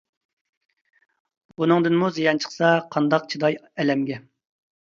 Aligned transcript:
بۇنىڭدىنمۇ 1.59 2.09
زىيان 2.15 2.41
چىقسا، 2.47 2.73
قانداق 2.97 3.31
چىداي 3.35 3.63
ئەلەمگە. 3.77 4.19